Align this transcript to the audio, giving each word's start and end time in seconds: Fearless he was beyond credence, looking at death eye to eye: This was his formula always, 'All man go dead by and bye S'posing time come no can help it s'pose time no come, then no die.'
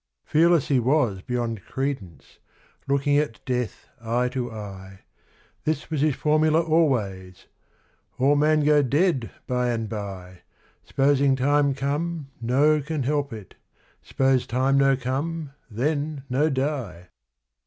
Fearless 0.25 0.69
he 0.69 0.79
was 0.79 1.21
beyond 1.21 1.63
credence, 1.63 2.39
looking 2.87 3.19
at 3.19 3.39
death 3.45 3.87
eye 4.03 4.29
to 4.29 4.49
eye: 4.51 5.01
This 5.63 5.91
was 5.91 6.01
his 6.01 6.15
formula 6.15 6.59
always, 6.63 7.45
'All 8.17 8.35
man 8.35 8.61
go 8.65 8.81
dead 8.81 9.29
by 9.45 9.69
and 9.69 9.87
bye 9.87 10.39
S'posing 10.91 11.37
time 11.37 11.75
come 11.75 12.31
no 12.41 12.81
can 12.81 13.03
help 13.03 13.31
it 13.31 13.53
s'pose 14.01 14.47
time 14.47 14.75
no 14.75 14.97
come, 14.97 15.51
then 15.69 16.23
no 16.31 16.49
die.' 16.49 17.09